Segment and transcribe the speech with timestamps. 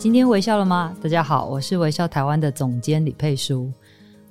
[0.00, 0.96] 今天微笑了吗？
[1.02, 3.70] 大家好，我是微笑台湾的总监李佩书。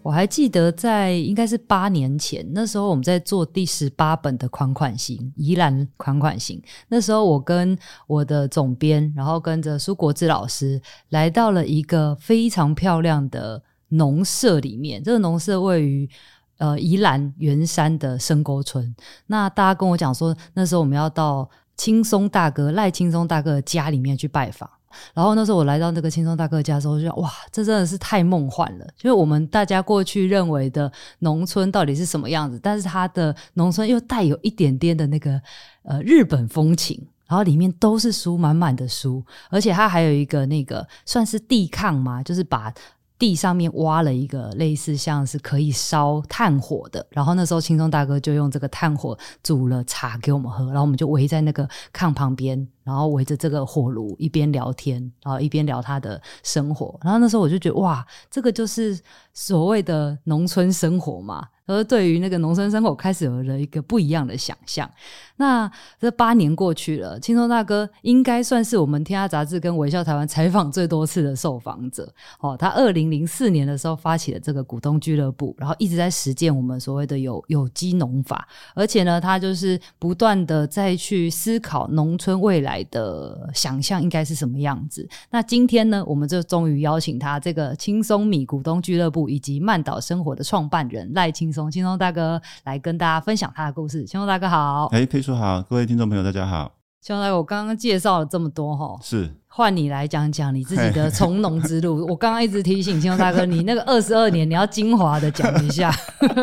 [0.02, 6.60] 我还记得在应该是八年前，那时候我们在做第十八本的款款行宜兰款款行。
[6.88, 15.04] 那时候我跟我的总编，然后跟着苏国志老师，来到了一个非常漂亮的农舍里面。
[15.04, 16.10] 这个农舍位于
[16.58, 18.96] 呃宜兰员山的深沟村。
[19.28, 24.68] 那大家跟我讲说，那时候我们要到青松大哥赖青松大哥家里面去拜访。
[25.14, 28.86] 然后那时候我来到那个青松大哥家的时候，就哇，这真的是太梦幻了。
[28.98, 35.42] 就是我们大家过去认为的农村到底是什么样子，但是它的农村又带有一点点的那个
[35.84, 37.08] 呃日本风情。
[37.28, 42.74] 然后里面都是书，满满的书，而且它还有一个那个算是地炕嘛，就是把
[43.20, 47.06] 地上面挖了一个类似像是可以烧炭火的。
[47.12, 52.68] 然后那时候青松大哥就用这个炭火煮了茶给我们喝，然后我们就围在那个炕旁边。
[52.82, 57.00] 然后围着这个火炉一边聊天，然后一边聊他的生活。
[57.04, 59.00] 然后那时候我就觉得，哇，这个就是
[59.32, 61.48] 所谓的农村生活嘛。
[61.70, 64.90] 而对于那个农村生活，开始有了一个不一样的想象。
[65.38, 72.12] 那这八年过去了，青松大哥应该算是我们天下杂志跟微笑台湾采访最多次的受访者。
[72.40, 85.08] 哦，他二零零四年的时候发起了这个股东俱乐部，然后一直在实践我们所谓的有有机农法，而且呢，他就是不断的再去思考农村未来的想象应该是什么样子？
[85.30, 94.06] 那今天呢，我们就终于邀请他这个轻松米股东俱乐部以及慢岛生活的创办人赖青松，青松大哥来跟大家分享他的故事。
[94.06, 96.72] 轻松大哥好，哎，佩叔好，各位听众朋友大家好。
[97.02, 99.34] 轻松大哥，我刚刚介绍了这么多哈，是。
[99.52, 102.06] 换你来讲讲你自己的从农之路。
[102.08, 105.92] 我刚刚一直提醒青龙大哥，你那个二十二年你要精华的讲一下，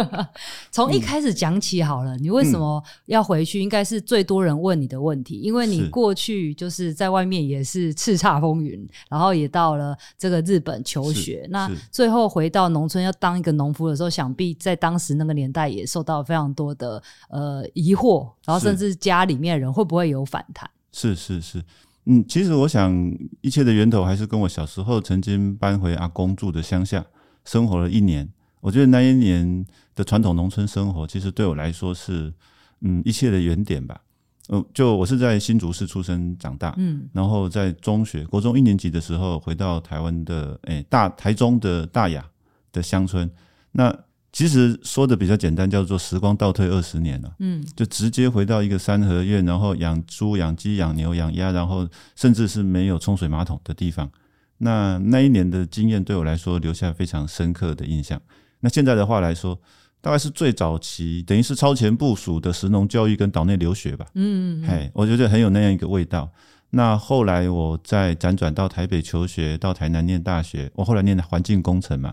[0.73, 2.17] 从一开始讲起好了。
[2.19, 3.61] 你为什么要回去？
[3.61, 11.47] 应该是最多人问你的问题，因为你过去就是在外面也是叱咤风云，然后也到了这个日本求学。
[11.49, 17.01] 那最后回到农村要当一个农夫的时候，想必在当时那个年代也受到非常多的
[17.31, 20.69] 呃疑惑，然后甚至家里面人会不会有反弹？
[20.93, 21.63] 是是是。
[22.07, 22.93] 嗯，其实我想，
[23.41, 27.05] 一切的源头还是跟我小时候曾经搬回阿公住的乡下
[27.45, 28.29] 生活了一年。
[28.61, 32.33] 我觉得那一年的传统农村生活，其实对我来说是，
[32.81, 34.01] 嗯，一切的原点吧。
[34.49, 42.25] 嗯，就我是在新竹市出生长大，嗯，然后在中学国中一年级的时候回到台湾的，诶，大台中的大雅
[42.73, 43.31] 的乡村，
[43.73, 44.06] 那。
[44.37, 54.11] 其实说的比较简单，叫做时光倒退二十年了，嗯，就直接回到一个三合院，然后养猪、养鸡、养牛、养鸭，然后甚至是没有冲水马桶的地方。
[54.59, 58.21] 那那一年的经验对我来说留下非常深刻的印象。
[58.61, 59.59] 那现在的话来说，
[60.03, 66.31] 大概是最早期，等于是超前部署的食农教育跟岛内留学吧，嗯，嗯，嘿，我觉得很有那样一个味道。
[66.69, 72.13] 那后来我再辗转到台北求学，到台南念大学，我后来念的环境工程嘛。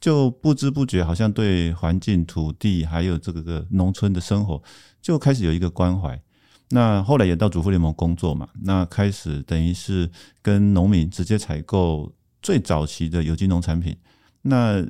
[0.00, 4.62] 就不知不觉，好像对环境、土地，还有这个个农村的生活，
[5.02, 6.20] 就开始有一个关怀。
[6.70, 13.96] 那后来也到主妇联盟工作嘛，那开始等于是跟农民直接采购最早期的有机农产品。
[14.42, 14.82] 那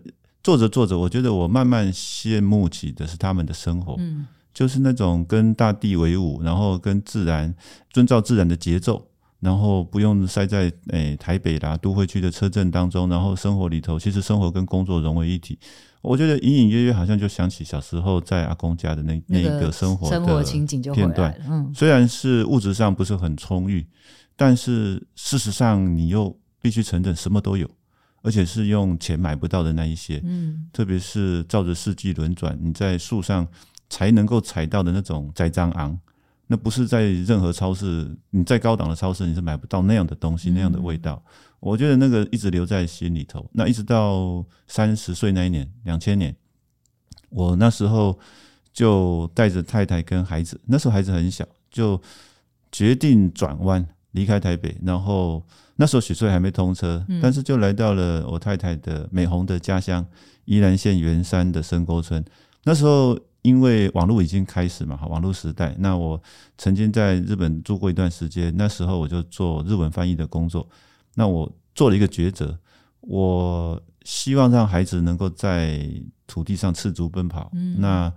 [0.44, 7.54] 做着做着，我觉得我慢慢羡慕起的是他们的生活，嗯，就是那种跟大地为伍，然后跟自然
[7.91, 9.09] 遵照自然的节奏。
[9.41, 15.59] 然后不用塞在诶、欸、台北啦都会区的车阵当中，然后生活里头其实生活跟工作融为一体。
[16.03, 20.95] 我觉得隐隐约约好像就想起小时候在阿公家的那那一个生活的情景就。
[20.95, 23.87] 嗯，虽然是物质上不是很充裕，
[24.34, 27.69] 但是事实上你又必须承认什么都有，
[28.22, 30.22] 而且是用钱买不到的那一些。
[30.25, 33.47] 嗯，特别是照着四季轮转，你在树上
[33.91, 35.98] 才能够采到的那种栽赃昂。
[36.53, 41.23] 那不是在任何超市，你在高档的超市你是买不到那样的东西，那样的味道。
[41.61, 43.49] 我觉得那个一直留在心里头。
[43.53, 46.35] 那一直到三十岁那一年，两千年，
[47.29, 48.19] 我那时候
[48.73, 52.03] 就带着太太跟孩子，那时候孩子很小，就
[52.73, 54.77] 决定转弯离开台北。
[54.85, 60.05] 然后那时候雪隧还没通车，但是就来到了我太太的美红的家乡
[60.47, 62.25] 宜兰县员山的深沟村。
[62.65, 63.17] 那时候。
[63.42, 65.75] 因为网络已经开始嘛，哈，网络时代。
[65.78, 66.22] 那我
[66.59, 70.69] 曾经在日本住过一段时间，那时候我就做日文翻译的工作。
[71.15, 72.59] 那我做了一个抉择，
[73.01, 75.89] 我希望让孩子能够在
[76.27, 77.51] 土地上赤足奔跑。
[77.54, 78.13] 嗯，那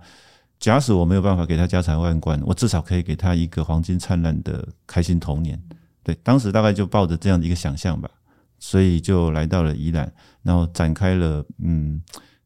[0.60, 5.58] 假使我没有办法给他家财万贯，我至少可以给他一个黄金灿烂的开心童年。
[6.02, 8.10] 对，当时大概就抱着这样的一个想象吧，
[8.58, 10.12] 所以就来到了宜兰，
[10.42, 12.02] 然后展开了嗯。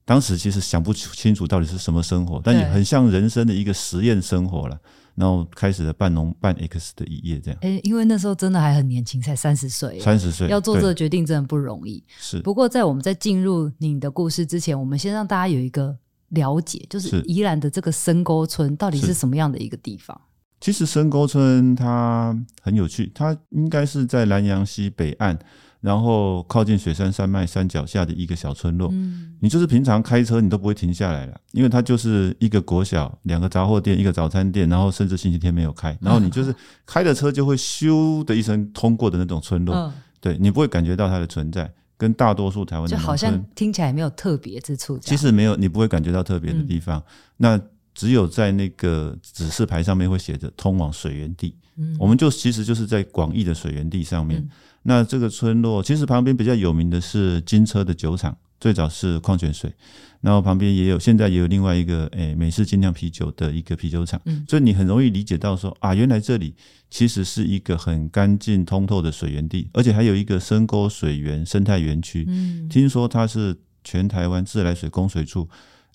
[0.09, 4.81] 当时其实想不清楚到底是什么生活，但也很像人生的一个实验生活了。
[5.15, 7.61] 然后开始了半农半 X 的一页这样。
[7.61, 12.03] 诶，因为那时候真的还很年轻，才三十岁，三十岁要做这个决定真的不容易。
[12.19, 12.41] 是。
[12.41, 15.95] 不过在我们在进入你的故事之前，我们先让大家有一个
[16.31, 20.19] 了解，就是宜兰的这个深沟村到底是什么样的一个地方？
[20.59, 25.39] 其实深沟村它很有趣，它应该是在南阳溪北岸。
[25.81, 36.53] 然后靠近雪山山脉山脚下的一个小村落，嗯，你就是平常开车你都不会停下来了，因为它就是一个国小、两个杂货店、一个早餐店，然后甚至星期天没有开，然后你就是
[36.85, 47.05] 开着车就会咻的一声通过的那种村落，嗯，对，你不会感觉到它的存在，跟大多数台湾就好像听起来没有特别之处，其实没有，你不会感觉到特别的地方，嗯，
[47.37, 47.61] 那
[47.95, 54.41] 只有在那个指示牌上面会写着通往水源地，嗯，我们就其实就是在广义的水源地上面。
[54.41, 54.51] 嗯
[54.83, 59.73] 那这个村落其实旁边比较有名的是金车的酒厂，最早是矿泉水，
[60.21, 66.55] 然后旁边也有，现在也有另外一个诶美式精酿啤酒的一个啤酒厂，嗯，所以你很容易理解到说啊，原来这里
[66.91, 75.49] 其实是一个很干净通透的水源地，而且还有一个深沟水源生态园区，嗯，听说它是全台湾自来水供水处，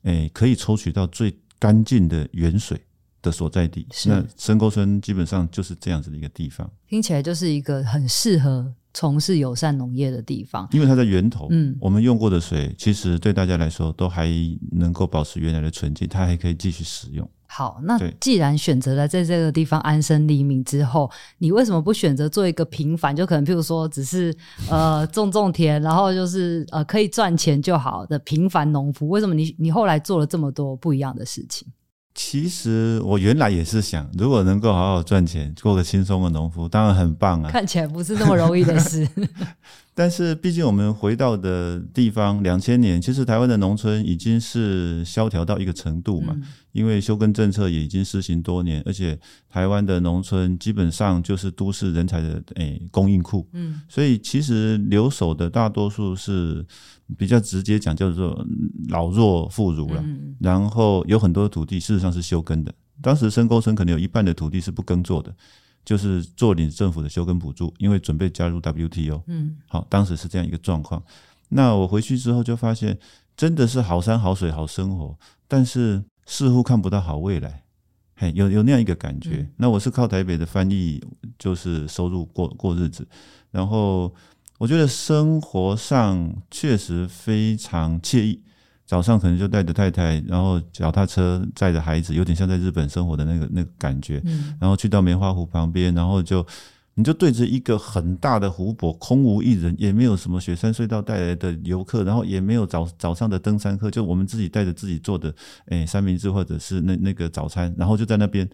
[0.04, 2.80] 诶可以抽取到最干净的原水
[3.24, 14.30] 的所在地，那深沟村基本上就是这样子的一个地方，听起来就是一个很适合从事友善农业的地方，因为它在源头，嗯，我们用过的水其实对大家来说都还
[14.74, 17.28] 能够保持原来的纯净，它还可以继续使用。
[17.48, 24.36] 好，那既然选择了在这个地方安身立命之后，你为什么不选择做一个平凡，就可能譬如说只是
[24.70, 29.08] 呃种种田，然后就是呃可以赚钱就好的平凡农夫？
[29.08, 31.68] 为什么你你后来做了这么多不一样的事情？
[32.16, 37.50] 其实我原来也是想，如果能够好好赚钱，过个轻松的农夫，当然很棒啊。
[37.50, 39.08] 看起来不是那么容易的事。
[39.96, 46.34] 但是，毕竟我们回到的地方，两千年，其实台湾的农村已经是萧条到一个程度嘛。
[46.36, 53.48] 嗯、因为休耕政策也已经施行多年，而且台湾的农村基本上就是都市人才的诶、欸、供应库。
[53.54, 56.66] 嗯，所以其实留守的大多数是
[57.16, 58.44] 比较直接讲叫做
[58.90, 60.02] 老弱妇孺了。
[60.04, 65.36] 嗯、然后有很多土地事实上是休耕的，当时深沟村可能有一半的土地是不耕作的。
[65.86, 69.24] 就是做领政府的休耕补助，因为准备加入 WTO。
[69.28, 71.04] 嗯，好，当时是这样一个状况。
[71.50, 72.98] 那我回去之后就发现，
[73.36, 77.64] 真的是好山好水好生活，但是似乎看不到好未来。
[78.16, 79.50] 嘿，有有那样一个感觉。
[79.58, 81.04] 那我是靠台北的翻译，
[81.38, 83.08] 就是收入过过日子。
[83.52, 84.14] 然后
[84.60, 88.42] 我觉得生活上确实非常惬意。
[88.94, 94.22] 早上可能就带着太太，然后脚踏车载着孩子，有点像在日本生活的那个那个感觉。
[94.24, 96.46] 嗯，然后去到梅花湖旁边，然后就
[96.94, 105.34] 你就对着一个很大的湖泊，空无一人，也没有什么雪山隧道带来的游客，然后也没有早早上的登山客，就我们自己带着自己做的
[105.70, 108.48] 诶三明治或者是那那个早餐，然后就在那边。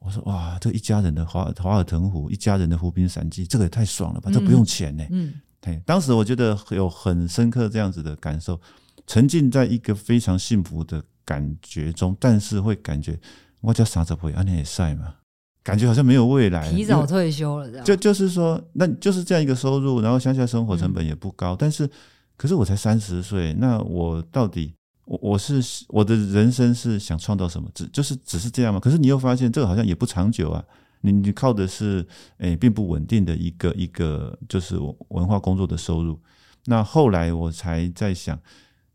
[0.00, 4.28] 我说哇，这一家人的华华尔腾湖，一家人的湖滨散记，这个也太爽了吧！
[4.34, 5.04] 这不用钱呢。
[5.10, 8.60] 嗯，对，当时我觉得有很深刻这样子的感受。
[9.06, 13.18] 沉浸在一个非常幸福的感觉中，但是会感觉
[13.60, 15.14] 我叫啥子会安尼也晒嘛，
[15.62, 17.84] 感觉好像没有未来，提早退休了这样。
[17.84, 21.88] 就就是说，那就是这样一个收入，然后乡下生活成本也不高，嗯、但是
[22.36, 27.68] 可是我才三十岁，那我到底我我是我的人生是想创造什么？
[27.74, 28.80] 只就是只是这样吗？
[28.80, 30.64] 可是你又发现这个好像也不长久啊，
[31.02, 32.06] 你你靠的是
[32.38, 34.76] 诶、欸、并不稳定的一个一个就是
[35.08, 36.18] 文化工作的收入。
[36.64, 38.38] 那后来我才在想。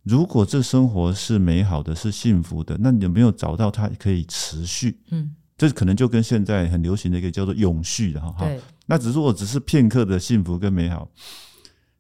[0.08, 4.98] 如果这生活是美好的，是幸福的，那你有没有找到它可以持续？
[5.12, 8.34] 嗯，这可能就跟现在很流行的一个叫做永续的哈。
[8.40, 11.10] 对，那只是我只是片刻的幸福跟美好，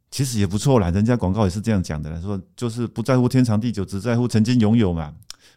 [0.09, 0.89] 其实也不错啦。
[0.89, 5.13] 人家广告也是这样讲的，说就是不在乎天长地久，只在乎曾经拥有嘛。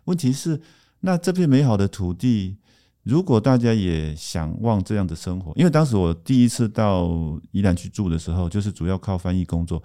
[0.06, 0.60] 问题是，
[1.00, 2.56] 那这片美好的土地，
[3.04, 7.08] 如果大家也想望这样的生活，因为当时我第一次到
[7.52, 9.80] 宜兰去住的时候，就是主要靠翻译工作。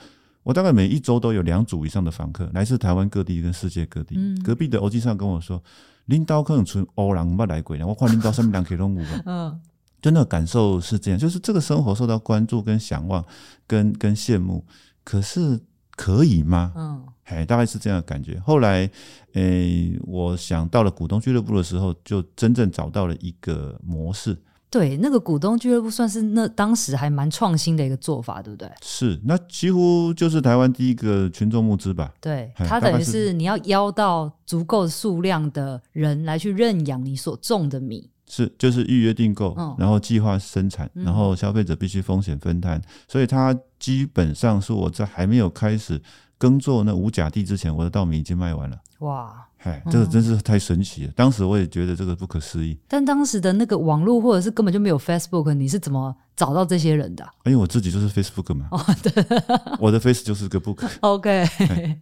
[0.45, 4.13] 我大概每一周都有两组以上的访客，来自台湾各地跟世界各地。
[4.15, 5.59] 嗯、隔壁的欧记上跟我说
[6.05, 9.59] ：“领导可能从欧郎不来过，我看领导上面两可以拢有。” 嗯，
[9.99, 13.25] 真的感受是这样，就是这个生活受到关注、跟向往、
[13.65, 14.63] 跟跟羡慕，
[15.03, 15.59] 可是
[15.95, 16.71] 可以吗？
[16.75, 18.39] 嗯，哎，大概是这样的感觉。
[18.41, 18.87] 后来，
[19.33, 24.37] 诶、欸，我想到了股东俱乐部的时候，就真正找到了一个模式。
[24.69, 28.69] 对，那个股东俱乐部算是那当时还蛮创新的一个做法，对不对？
[28.81, 32.13] 是，那几乎就是台湾第一个群众募资吧？
[32.19, 38.09] 对，它等于是你要邀到足够数量的人来去认养你所种的米。
[38.27, 46.01] 是，就是预约订购，哦、然后计划生产，然后消费者必须风险分摊，嗯、所以它基本上是我在还没有开始
[46.39, 48.77] 耕作那无甲地之前，我的稻米已经卖完了。
[48.99, 51.09] 哇，哎，这个真是太神奇了！
[51.09, 52.77] 嗯、当时我也觉得这个不可思议。
[52.87, 57.27] 但当时的那个网络或者是根本就没有 Facebook，你是怎么找到这些人的？
[57.45, 58.67] 因为我自己就是 Facebook 嘛。
[58.71, 59.25] 哦，对，
[59.79, 60.87] 我的 Face 就是个 book。
[61.01, 61.45] OK，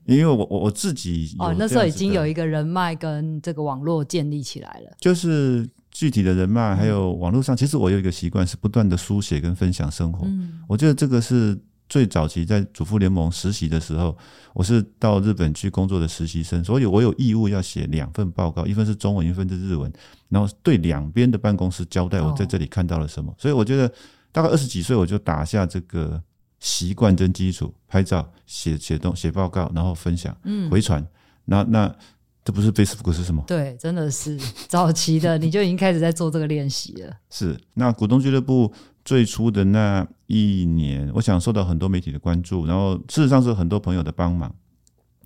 [0.05, 5.67] 因为我我我自己哦，那时候已经有一个人脉跟这个网络建立起来了，就是。
[5.95, 10.25] 具体的人脉，还有网络上，其实我有一个习惯是不断的书写跟分享生活。
[10.25, 11.55] 嗯，我觉得这个是
[11.93, 14.17] 最早期在主妇联盟实习的时候，
[14.55, 19.93] 我是到日本去工作的实习生，所以我有义务要写两份报告，一份是中文，一份是日文，
[20.27, 23.31] 然后对两边的办公室交代我在这里看到了什么。
[23.37, 23.87] 所以我觉得
[24.31, 26.19] 大概二十几岁我就打下这个
[26.59, 30.35] 习惯跟基础，拍照、写写东、写报告，然后分享、
[30.71, 31.07] 回传。
[31.45, 31.95] 那那。
[32.45, 33.41] 这不是 Facebook 是什么？
[33.47, 37.15] 对，真的是早期的，你就已经开始在做这个练习了。
[37.31, 38.69] 是，那股东俱乐部
[39.05, 44.53] 最初的那一年，我想受到很多媒体的关注，然后事实上是很多朋友的帮忙。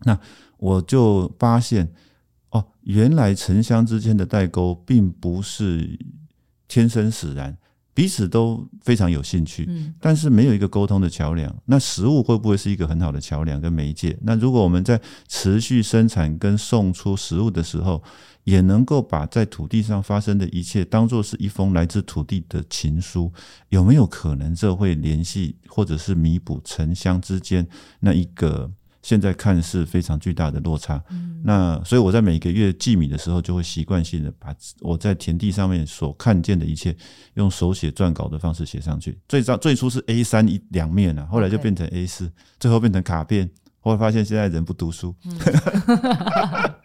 [0.04, 0.20] 那
[0.58, 1.92] 我就发现，
[2.50, 6.00] 哦，原来城乡之间的代沟并不是
[6.68, 7.58] 天生使然。
[7.94, 9.68] 彼此都非常有兴趣，
[10.00, 11.52] 但是没有一个沟通的桥梁。
[11.66, 14.16] 那食物会不会是一个很好的桥梁跟媒介？
[14.22, 18.04] 那如果我们在持续生产跟送出食物的时候，
[18.48, 23.30] 也能够把在土地上发生的一切当做是一封来自土地的情书，
[23.68, 27.68] 有没有可能这会联系或者是弥补城乡之间
[28.00, 28.72] 那一个？
[29.04, 36.94] 现在看似非常巨大的落差，嗯、那所以我在每个月寄米的时候，就会习惯性的把我在田地上面所看见的一切，
[37.36, 39.18] 用手写撰稿的方式写上去。
[39.30, 43.50] 最早最初是 A 三一两面啊，后来就变成 A 四最后变成卡片。
[43.80, 45.16] 后来发现现在人不读书。
[45.24, 45.32] 嗯、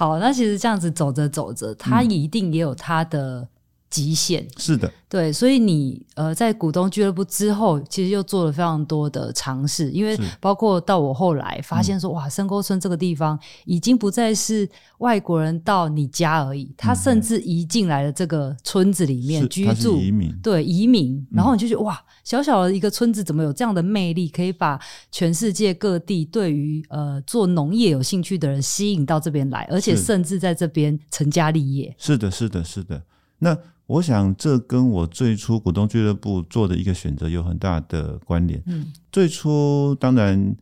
[0.00, 3.46] 好，那其实这样子走着走着，他一定也有他的。
[3.90, 4.46] 极限。
[4.56, 14.68] 是的，对，所以你呃，在股东俱乐部之后，其实又做了非常多的尝试，因为包括到我后来发现说，嗯、哇，深沟村这个地方已经不再是
[14.98, 24.78] 外国人到你家而已，他甚至移进来了这个村子里面居住，移民，对，移民，然后你就觉得哇，小小的一个村子怎么有这样的魅力，可以把
[25.10, 31.92] 全世界各地对于呃做农业有兴趣的人吸引到这边来，而且甚至在这边成家立业。
[31.98, 33.02] 是的，是的，是的，
[33.40, 33.58] 那。
[33.90, 38.62] 我想，这跟我最初股东俱乐部做的一个选择有很大的关联。
[38.66, 40.54] 嗯，最初当然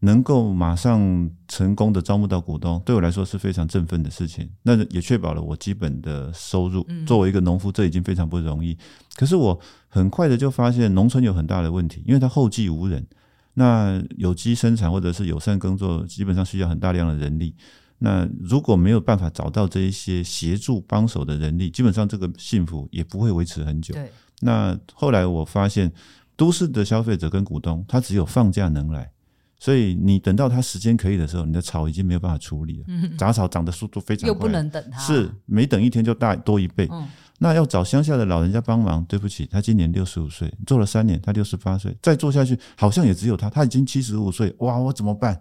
[0.00, 4.50] 能够马上成功的招募到股东，对我来说是非常振奋的事情。
[4.64, 6.86] 那也确保了我基本的收入。
[7.06, 8.76] 作为一个农夫，这已经非常不容易。
[9.16, 13.06] 可是我很快的就发现，农村有很大的问题，因为它后继无人。
[13.54, 17.54] 那有机生产或者是友善耕作，基本上需要很大量的人力。
[18.04, 23.94] 那如果没有办法找到这一些协助帮手的人力，基本上这个幸福也不会维持很久。
[23.94, 24.10] 对。
[24.40, 25.90] 那后来我发现，
[26.36, 29.10] 都市的消费者跟股东，他只有放假能来，
[29.58, 32.84] 所以你等到他时间可以的时候，你的草已经没有办法处理了。
[32.88, 33.16] 嗯。
[33.16, 34.98] 杂草长的速度非常快，又不能等他。
[35.00, 36.86] 是，每等一天就大多一倍。
[36.92, 37.08] 嗯。
[37.38, 45.40] 那要找乡下的老人家帮忙，对不起，他今年六十五岁，做了三年，他六十八岁，再做下去好像也只有他，他已经七十五岁，哇，我怎么办？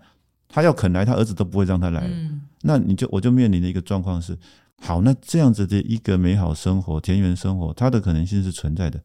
[0.54, 2.02] 他要肯来，他儿子都不会让他来。
[2.06, 4.38] 嗯、那你就我就面临的一个状况是：
[4.80, 9.02] 好，那这样子的一个美好生活、田园生活，它的可能性是存在的。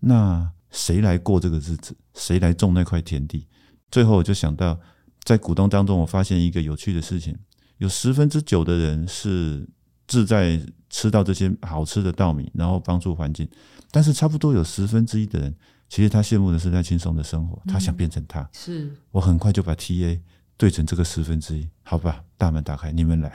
[0.00, 1.94] 那谁来过这个日子？
[2.14, 3.46] 谁来种那块田地？
[3.90, 4.80] 最后我就想到，
[5.22, 7.36] 在股东当中，我发现一个有趣的事情：
[7.76, 9.68] 有十分之九的人是
[10.06, 13.46] 志在吃到这些好吃的稻米，然后帮助环境；
[13.90, 15.54] 但是差不多有十分之一的人，
[15.90, 18.40] 其实他羡慕的是在轻松的生活，他想变成他。
[18.40, 20.18] 嗯、是我很快就把 TA。
[20.56, 23.32] 对成这个十分之一，好吧，大门打开，你们来，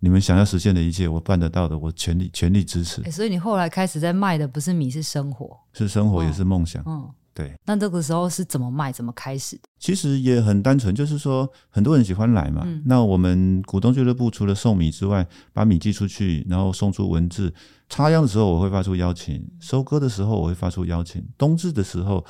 [0.00, 3.02] 你们想要实现的一切，我办得到的，我全力全力支持。
[3.02, 6.82] 欸，所以你后来开始在卖的不是米，是生活，是生活，也是梦想。
[6.86, 7.54] 嗯，对。
[7.64, 9.58] 那这个时候是怎么卖，怎么开始？
[9.78, 12.66] 其实也很单纯，就是说很多人喜欢来嘛。
[12.84, 17.54] 那我们股东俱乐部除了送米之外，把米寄出去，然后送出文字。
[17.88, 22.24] 插秧的时候我会发出邀请，收割的时候我会发出邀请，冬至的时候。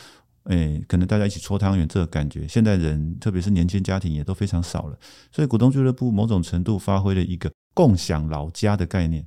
[0.49, 4.99] 哎，可能大家一起搓汤圆，这个感觉，现在人特别是年轻家庭也都非常少了，
[5.31, 9.27] 所以股东俱乐部某种程度发挥了一个共享老家的概念。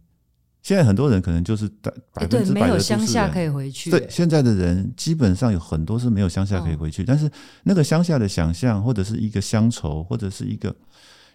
[0.63, 1.91] 现在很多人可能就是百
[2.27, 3.89] 分之百的没有乡下可以回去。
[3.89, 7.29] 对，现在的人基本上有很多是没有乡下可以回去，哦、但是
[7.63, 10.75] 那个乡下的想象，或者是一个乡愁，或者是一个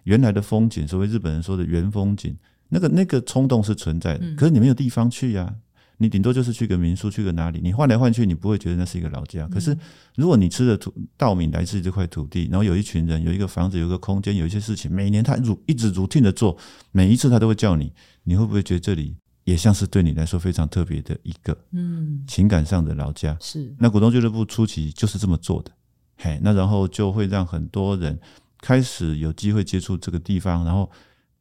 [0.03, 2.37] 原来的风景，所谓日本人说的原风景，
[2.69, 4.25] 那个那个冲动是存在的。
[4.35, 5.55] 可是你没有地方去呀、啊。
[5.97, 9.47] 你顶多就是去个民宿，去个哪里，你换来换去，你不会觉得那是一个老家。
[9.47, 9.75] 可是
[10.15, 16.55] 如果你吃的土稻米来自于这块土地，然后有一群人，有一个房子，有一个空间，有一些事情，每年他如一直 routine 的做，
[16.91, 17.91] 每一次他都会叫你，
[18.23, 23.35] 你会不会觉得这里也像是对你来说非常特别的一个嗯情感上的老家？
[23.41, 23.73] 是。
[23.79, 25.71] 那股东俱乐部初期就是这么做的，
[26.17, 28.19] 嘿，那然后就会让很多人
[28.59, 30.91] 开始有机会接触这个地方，然后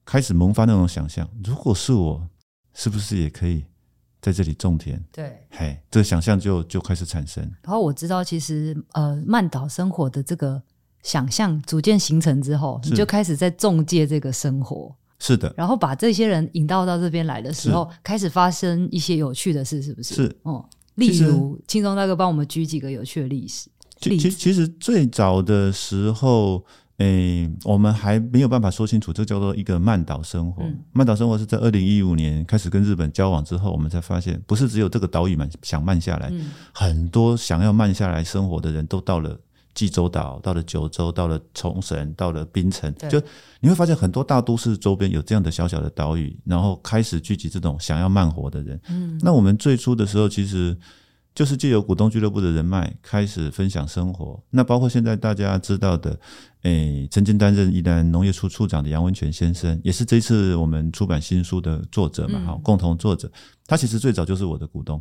[0.07, 2.27] 开始萌发那种想象，如果是我，
[2.73, 3.65] 是不是也可以？
[4.26, 7.40] 在这里种田，对，嘿，这个想象就就开始产生。
[7.62, 10.61] 然后我知道，其实呃，曼岛生活的这个
[11.04, 15.54] 想象逐渐形成之后，你就开始在中介这个生活，是的。
[15.56, 20.16] 然后把这些人引到到这边来的时候，开始发生一些有趣的事，是不是？
[20.16, 23.68] 是，哦、嗯，例如青松大哥帮我们举几个有趣的历史。
[24.00, 26.64] 其其其实最早的时候。
[26.99, 30.62] 诶、欸，我们还没有办法说清楚，这叫做一个慢岛生活。
[30.62, 39.38] 嗯、慢岛生活是在二零一五年开始跟日本交往之后，我们才发现，不是只有这个岛屿们想慢下来，嗯、很多想要慢下来生活的人都到了
[39.75, 42.91] 济州岛，到了九州，到了冲绳，到了槟城。
[43.11, 43.23] 就
[43.61, 48.81] 你会发现，很多大都市周边有这样的小小的岛屿，然后开始聚集这种想要慢活的人。
[48.88, 50.75] 嗯，那我们最初的时候，其实。
[51.37, 56.19] 就是借由股东俱乐部的人脉开始分享生活，那包括现在大家知道的，
[56.67, 63.31] 诶、欸，曾经担任宜兰农业处处长的杨文全先生，也是这次我们出版新书的作者嘛，哈、嗯，共同作者。
[63.67, 65.01] 他其实最早就是我的股东，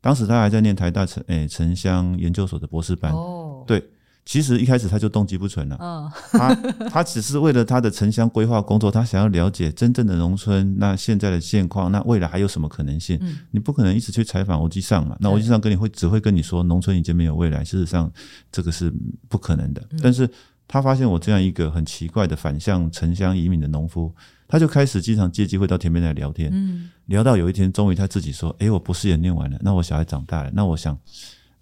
[0.00, 3.82] 当时他还在念台大城诶城乡研究所的博士班，哦，对。
[4.26, 6.54] 其实一开始他就动机不纯了，嗯，他
[6.88, 13.18] 他只是为了他的城乡规划工作，他想要了解真正的农村那现在的现况，那未来还有什么可能性？
[13.20, 18.10] 嗯，你不可能一直去采访欧吉桑嘛，那欧吉桑跟你会只会跟你说农村已经没有未来，事实上
[18.50, 18.90] 这个是
[19.28, 19.86] 不可能的。
[20.02, 20.26] 但是
[20.66, 24.14] 他发现我这样一个很奇怪的反向城乡移民的农夫，
[24.48, 30.98] 他就开始经常借机会到田边来聊天，嗯，聊到有一天终于他自己说，诶，我博士也念完了，那我小孩长大了，那我想。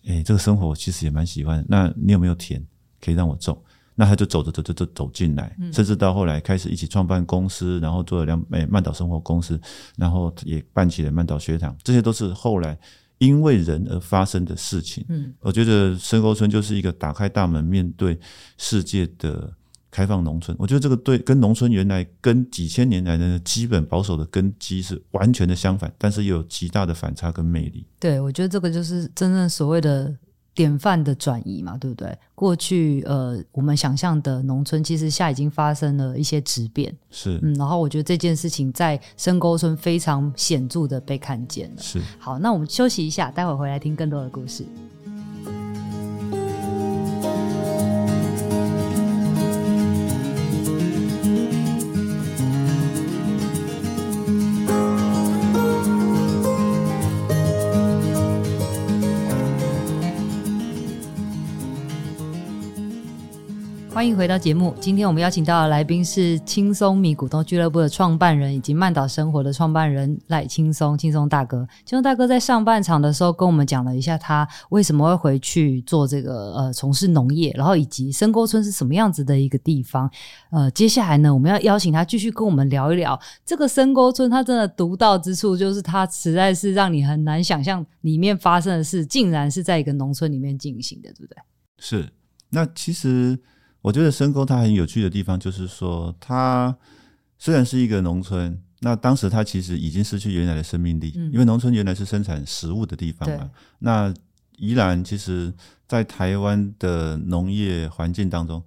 [0.05, 1.65] 哎、欸，这个生活我其实也蛮喜欢。
[1.69, 2.61] 那你有没有田
[3.01, 3.57] 可以让我种？
[3.95, 9.61] 那他就走着走着就走进来，嗯、甚至到后来开始一起创办公司，然后做了两诶、欸、曼岛生活公司，
[9.97, 11.77] 然后也办起了曼岛学堂。
[11.85, 12.77] 这些都是后来
[13.25, 15.05] 因为人而发生的事情。
[15.09, 18.19] 嗯，我觉得深沟村就是一个打开大门面对
[18.59, 19.53] 世界的。
[19.95, 27.87] 开放农村，我觉得这个对跟农村原来跟几千年来的基本保守的根基是完全的相反，但是又有极大的反差跟魅力。
[28.01, 30.17] 对，我觉得这个就是真正所谓的
[30.55, 32.17] 典范的转移嘛，对不对？
[32.35, 36.95] 过去呃，我们想象的农村，其实现在已经发生了一些质变。
[37.11, 41.81] 是，嗯，然后我觉得这件事情在深沟村非常显著的被看见了。
[41.81, 44.67] 是，好，那我们休息一下，待会回来听更多的故事。
[64.03, 64.75] 欢迎回到节目。
[64.81, 71.65] 今天我们邀请到的来宾是轻松米股东俱乐部的创办人，以及曼岛生活的创办人赖轻松，轻松大哥。
[71.85, 80.11] 轻松大哥在上半场的时候跟我们讲了一下他为什么会回去做这个呃从事农业，然后以及深沟村是什么样子的一个地方。
[80.51, 84.29] 呃，接下来呢，我们要邀请他继续跟我们聊一聊这个深沟村。
[84.29, 91.41] 他真的独到之处就是他实在是让你很难想象里面发生的事，竟然是在一个农村里面进行的，对不对？
[91.79, 92.13] 是。
[92.51, 93.39] 那其实。
[93.83, 96.75] 我觉得深沟它很有趣的地方，就是说，它
[97.39, 103.51] 虽然是一个农村，那当时它其实已经失去原来的生命力，因为农村原来是生产食物的地方嘛。
[103.81, 104.15] 那
[104.57, 105.53] 宜兰其实，
[105.87, 108.63] 在台湾的农业环境当中，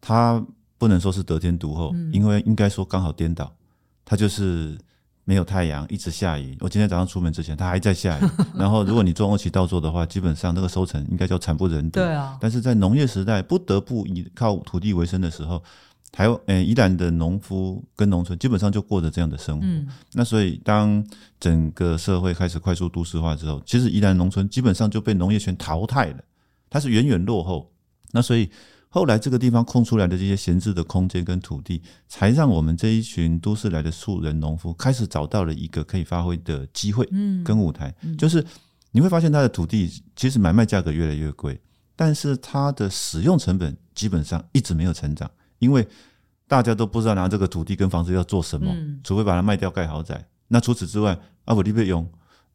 [0.00, 0.44] 它
[0.76, 3.54] 不能说是得天独厚，因为应该说刚好颠倒，
[4.04, 4.76] 它就是。
[5.24, 6.56] 没有太阳，一直下雨。
[6.60, 8.22] 我今天早上出门之前，它还在下雨。
[8.58, 12.00] 然后，如果你种二期稻作的话，基本上那个收成应该叫惨不忍睹。
[12.00, 12.36] 对啊。
[12.40, 15.62] 但是在农业时代，不得不依靠土地为生的时候，
[16.10, 19.64] 台湾嗯宜兰的农夫跟农村基本上就过着这样的生活。
[19.64, 19.86] 嗯。
[20.12, 21.04] 那所以，当
[21.38, 26.18] 整个社会开始快速都市化之后，其实宜兰农村基本上就被农业圈淘汰了，
[26.68, 27.70] 它是远远落后。
[28.10, 28.50] 那所以。
[28.94, 37.08] 后来这个地方空出来的这些闲置的空间跟土地，才让我们这一群都市来的素人农夫开始找到了一个可以发挥的机会，
[37.42, 37.92] 跟舞台。
[38.18, 38.44] 就是
[38.90, 41.58] 你会发现，它的土地其实买卖价格越来越贵，
[41.96, 45.88] 但是它的使用成本基本上一直没有成长，因为
[46.46, 48.70] 大家都不知道拿这个土地跟房子要做什么，
[49.02, 50.22] 除非把它卖掉盖豪宅。
[50.48, 52.06] 那除此之外，阿不利贝用，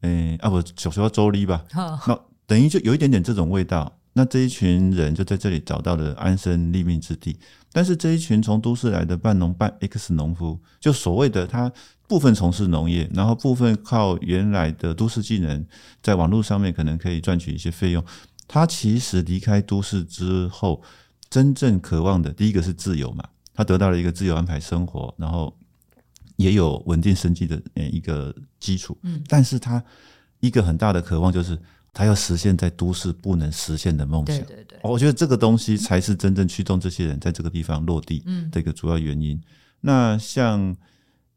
[0.01, 1.65] 诶，阿不小时候要周利吧，
[2.05, 3.96] 那等于就有一点点这种味道。
[4.17, 7.37] 那这一群人就在这里找到了安身立命之地。
[7.71, 11.71] 但是这一群从都市来的半农半 X 农夫，就所谓的他
[12.07, 15.63] 部分从事农业，然后部分靠原来的都市技能，
[16.01, 18.03] 在网络上面可能可以赚取一些费用。
[18.47, 20.81] 他其实离开都市之后，
[21.29, 25.55] 真正渴望的第一个是自由嘛，他得到了一个自由安排生活，然后
[26.37, 28.97] 也有稳定生计的一个基础。
[29.03, 29.83] 嗯，但是他
[30.39, 31.55] 一个很大的渴望就是。
[31.97, 34.37] 他要实现在都市不能实现的梦想。
[34.45, 39.41] 对对对，我觉得这个东西才是真正驱动这些人在这个地方落地的一个主要原因。
[39.81, 40.77] 那像，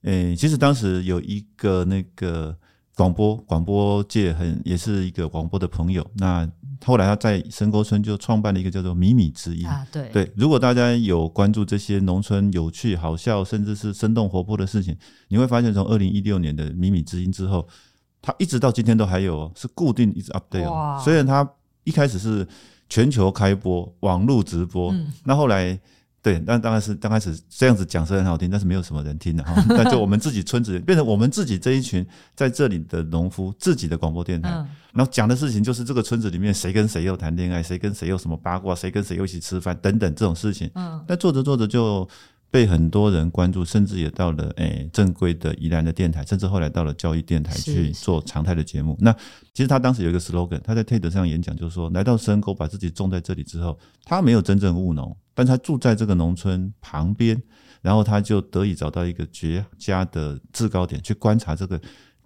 [0.02, 2.54] 诶，其实当时有一个那个
[2.94, 6.46] 广播广播界很也是一个广播的朋友，那
[6.84, 9.64] 后来他在深沟村就创办了一个叫做“米米之音”。
[9.66, 14.94] 啊，对对，如果大家有关注这些农村有趣、好笑，甚至是生动活泼的事情，
[15.28, 17.66] 你会发现从二零一六年的“米米之音”之后。
[18.22, 21.00] 它一直到今天都还有，是固定一直 update 哦。
[21.02, 21.48] 虽然它
[21.85, 22.46] 一开始是
[22.88, 25.78] 全球开播、网络直播，那后来
[26.22, 29.54] 对，但当然是刚开始这样子讲是很好听，但是没有什么人听的 哈。
[29.68, 32.06] 那就我们自己村子变成我们自己这一群
[32.37, 34.50] 在这里的农夫自己的广播电台，
[34.92, 40.70] 然后讲的事情就是这个村子里面谁跟谁又谈恋爱，谁跟谁又什么八卦，谁跟谁又一起吃饭等等这种事情。
[40.74, 42.06] 嗯，那做着做着就。
[42.50, 48.96] 被很多人关注，甚至也到了诶、欸、正规的宜兰的电台，甚至后来到了教育电台去做常态的节目。
[49.00, 49.12] 那
[49.54, 57.40] 其实他当时有一个 slogan，他在 TED 上演讲，就是说来到深沟，把自己种在这里之后，他没有真正务农，但他住在这个农村旁边，
[57.82, 61.80] 然后他就得以找到一个绝佳的制高点，去观察这个。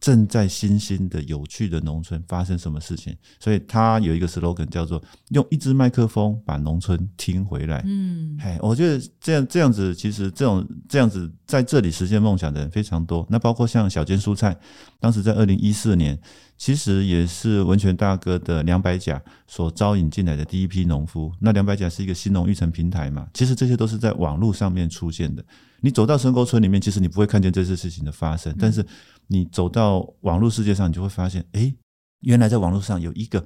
[0.04, 3.16] 正在新兴的有趣的农村发生什么事情？
[3.40, 7.82] 所以他有一个 slogan 叫做“用一支麦克风把农村听回来”。
[7.88, 13.26] 嗯，哎，我觉得这样这样子，其实这种这样子在这里实现梦想的人非常多。
[13.30, 14.54] 那包括像小间蔬菜，
[15.00, 16.20] 当时在二零一四年，
[16.58, 21.32] 其实也是文泉大哥的两百甲所招引进来的第一批农夫。
[21.40, 23.26] 那两百甲是一个新农育成平台嘛？
[23.32, 25.42] 其实这些都是在网络上面出现的。
[25.80, 28.84] 你走到深沟村里面，其实你不会看见这些事情的发生，但是。
[29.28, 31.74] 你走到网络世界上，你就会发现，哎，
[32.20, 33.44] 原来在网络上有一个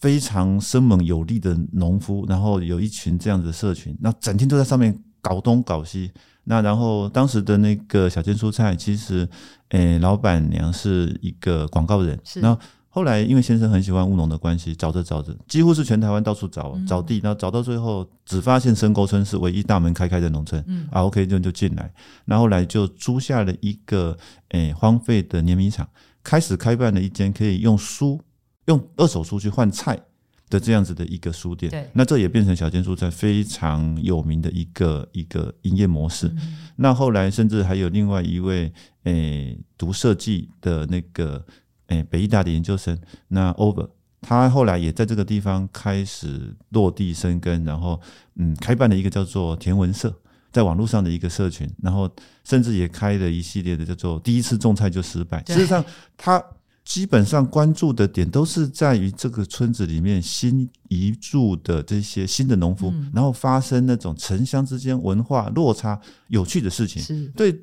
[0.00, 6.12] 非常生猛有力的农夫，然后有一群这样子的社群，那整天都在上面搞东搞西。
[6.48, 9.28] 那然后当时的那个小间蔬菜，其实，
[9.70, 12.56] 诶，老板娘是一个广告人，然
[12.96, 13.02] 后。
[13.02, 20.64] 后来，因为先生很喜欢务农的关系，找着找着，几乎是全台湾到处找找地，然后找到最后，只发现深沟村是唯一大门开开的农村。
[20.66, 21.92] 嗯，啊，OK，就就进来。
[22.24, 24.16] 然后后来就租下了一个
[24.52, 25.86] 诶、欸、荒废的碾米厂，
[26.24, 28.18] 开始开办了一间可以用书、
[28.64, 30.00] 用二手书去换菜
[30.48, 31.70] 的这样子的一个书店。
[31.70, 36.28] 对，那这也变成小间蔬菜非常有名的一个一个营业模式。
[36.28, 41.44] 嗯、那后来甚至还有另外一位诶、欸、读设计的那个。
[41.88, 43.88] 诶，北艺大的研究生，那 Over，
[44.20, 48.00] 他后来也在这个地方开始落地生根，然后
[48.34, 50.12] 嗯，开办了一个叫做田文社，
[50.50, 52.10] 在网络上的一个社群，然后
[52.42, 55.44] 甚至也开了一系列的叫做第一次种菜就失败。
[55.46, 55.84] 事实上，
[56.16, 56.42] 他
[56.84, 67.60] 基本上关注的点都是在于这个村子里面新移住的这些新的农夫，然后发生那种城乡之间文化落差有趣的事情，是对。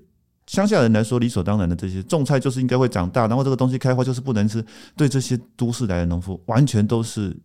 [0.53, 4.63] 乡下人来说，理所当然的这些种菜就是应该会长大，然后这个东西开花就是不能吃。
[4.95, 7.35] 对这些都市来的农夫，完全都是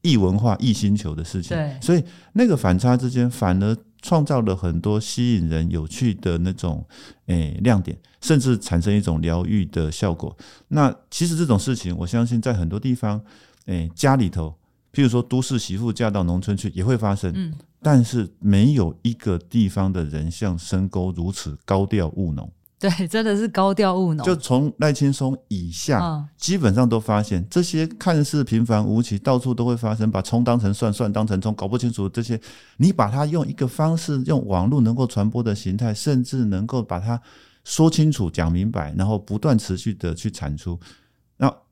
[0.00, 1.54] 异文化、异星球的事情。
[1.54, 6.82] 对，所以那个反差之间，反而创造了很多吸引人、有趣的那种
[7.26, 10.34] 诶、欸、亮点，甚至产生一种疗愈的效果。
[10.68, 13.20] 那其实这种事情，我相信在很多地方，
[13.66, 14.56] 诶、欸、家里头，
[14.90, 17.30] 譬如说都市媳妇嫁到农村去，也会发生。
[17.36, 17.52] 嗯。
[17.84, 24.24] 但是没有一个地方的人像深沟如此高调务农，对，真的是高调务农。
[24.24, 32.40] 就从赖青松以下，基本上都发现这些看似平凡无奇，到处都会发生，把葱当成蒜，蒜当成葱，搞不清楚这些。
[32.78, 37.20] 你把它用一个方式，用网络能够传播的形态，甚至能够把它
[37.64, 40.80] 说清楚、讲明白，然后不断持续的去产出。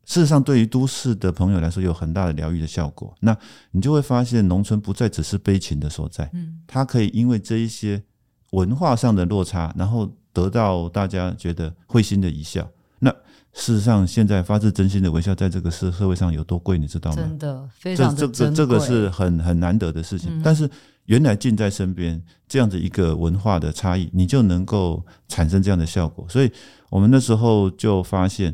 [0.05, 3.15] 事实上，对于都市的朋友来说，有很大的疗愈的效果。
[3.21, 3.37] 那
[3.71, 8.03] 你就会发现，农村不再只是悲情的所在，嗯，它可以因为这一些
[8.51, 12.69] 文化上的落差，然后得到大家觉得会心的一笑。
[12.99, 13.11] 那
[13.53, 17.17] 事实上，现在发自真心的微笑，在这个社社会上有多贵，你知道吗？
[17.17, 18.15] 真的，非常。
[18.15, 20.41] 这这个是很很难得的事情。
[20.43, 20.69] 但是
[21.05, 26.27] 原来近在身边，这样的一个文化的差异，你就能够产生这样的效果。
[26.29, 26.51] 所以
[26.91, 28.53] 我们那时候就发现。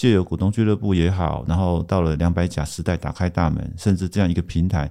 [0.00, 4.90] 借由股东俱乐部也好，然后到了两百甲时代打开大门，甚至这样一个平台，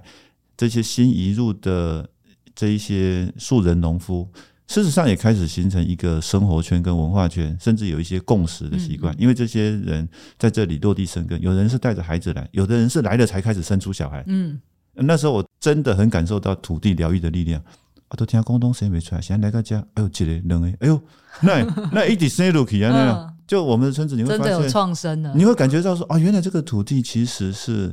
[0.56, 2.08] 这些新移入的
[2.54, 4.28] 这一些素人农夫，
[4.68, 9.12] 事实上也开始形成一个生活圈跟文化圈，甚至有一些共识的习惯。
[9.20, 14.22] 因为这些人在这里落地生根，有人是带着孩子来，有的人是来了才开始生出小孩。
[14.28, 14.60] 嗯，
[14.94, 17.60] 那时候我真的很感受到土地疗愈的力量。
[18.06, 21.00] 啊，都听广东生没出来，现在来个家，哎呦，一个两个，哎呦，
[21.42, 27.92] 那那一直生落去啊，那样， 就我们的村子，你会发现真的有创生了，你会感觉到说，啊，原来这个土地其实是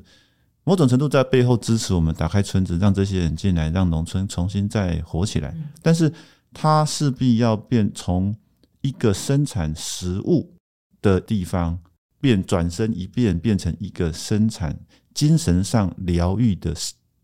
[0.64, 5.58] 某种程度在背后支持我们打开村子，让这些人进来，让农村重新再活起来。
[5.82, 6.14] 但是
[6.54, 8.36] 它势必要变从
[8.82, 10.54] 一个生产食物
[11.02, 11.80] 的地方，
[12.22, 14.80] 变转身一变，变成一个生产
[15.16, 16.72] 精神上疗愈的。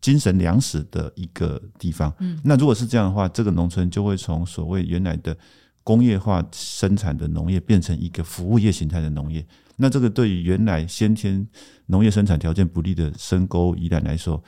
[0.02, 5.38] 精神粮食的一个地方，嗯，那如果是这样的话，这个农村就会从所谓原来的
[5.84, 9.46] 工业化生产的农业变成一个服务业形态的农业。
[9.76, 11.46] 那这个对于原来先天
[11.88, 14.42] 农业生产条件不利的深沟宜兰来说，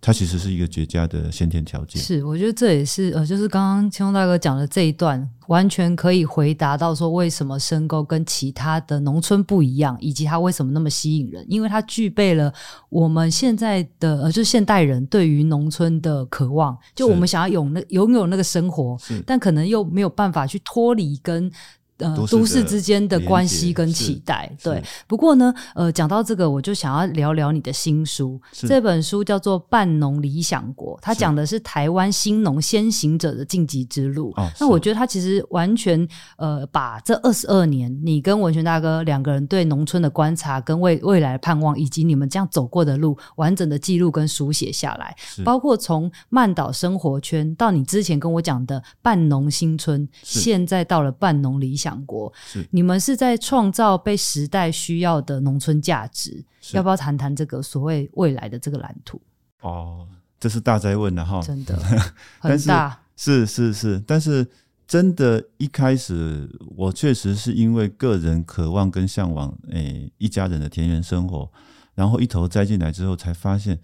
[0.00, 2.00] 它其实是一个绝佳的先天条件。
[2.00, 12.52] 是，我觉得这也是呃，就是刚刚青龙大哥讲的这一段，完全可以回答到说，为什么深沟跟其他的农村不一样，以及它为什么那么吸引人，因为它具备了
[12.88, 21.50] 我们现在的呃，就是现代人对于农村的渴望，就我们想要有那拥有那个生活，但可能又没有办法去脱离跟。
[21.98, 24.80] 呃，都市之间的关系跟期待，对。
[25.08, 28.40] 不过呢，呃，讲到这个，我就想要聊聊你的新书。
[28.52, 34.32] 这本书叫做《半农理想国》，它讲的是台湾新农先行者的晋级之路。
[34.60, 36.06] 那我觉得它其实完全
[36.36, 45.16] 呃，把这二十二年你跟文泉大哥两个人对农村的观察，跟未未来的盼望，以及你们这样走过的路，完整的记录跟书写下来。
[45.44, 51.87] 包括从曼岛生活圈到你之前跟我讲的半农新村，现在到了半农理想。
[51.88, 52.30] 讲过，
[52.70, 59.20] 你们是在创造被时代需要的农村价值，要不要谈谈这个所谓未来的这个蓝图？
[59.60, 60.06] 哦，
[60.38, 61.76] 这是大灾问了哈，真的
[62.38, 64.46] 很大，是是是，但是
[64.86, 71.50] 真的，一开始我确实是因为个人渴望跟向往，诶、欸，一家人的田园生活，
[71.94, 73.80] 然后一头栽进来之后，才发现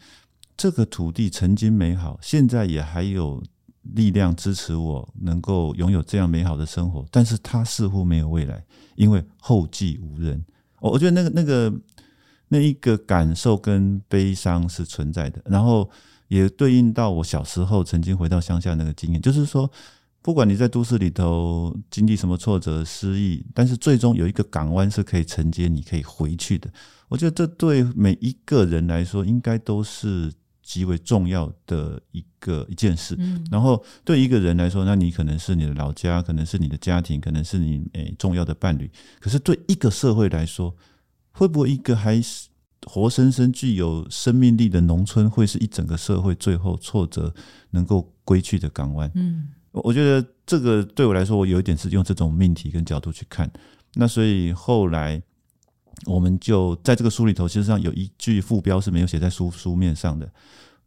[0.57, 3.43] 这个土地曾经美好，现在也还有。
[3.93, 8.65] 力量支持我能够拥有这样美好的生活，但是他似乎没有未来，
[8.97, 10.43] 因为后继无人。
[10.81, 11.73] 我我觉得那个那个
[12.49, 15.89] 那一个感受跟悲伤是存在的，然后
[16.29, 19.71] 也对应到我小时候曾经回到乡下那个经验，就是说，
[20.23, 26.71] 不管你在都市里头经历什么挫折、失意，但是最终有一个港湾是可以承接你可以回去的。
[27.09, 30.33] 我觉得这对每一个人来说，应该都是。
[30.65, 38.91] 极为重要的一个一件事，嗯，然后对一个人来说，那你可能是你的老家，可能是你的家庭，可能是你诶、欸、重要的伴侣。
[39.21, 40.75] 可是对一个社会来说，
[41.33, 42.49] 会不会一个还是
[42.87, 47.33] 活生生具有生命力的农村，会是一整个社会最后挫折
[47.71, 49.09] 能够归去的港湾？
[49.15, 53.49] 嗯，我觉得这个对我来说，我有一点是用这种命题跟角度去看。
[53.95, 55.23] 那所以后来。
[56.07, 60.31] 我们就在这个书里头，其实上有一句副标是没有写在书书面上的，